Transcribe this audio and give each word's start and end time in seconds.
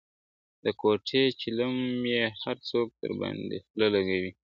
د 0.63 0.65
کوټې 0.81 1.23
چیلم 1.39 1.75
یې 2.13 2.23
هر 2.41 2.57
څوک 2.69 2.87
درباندي 3.01 3.59
خوله 3.67 3.87
لکوي.. 3.95 4.31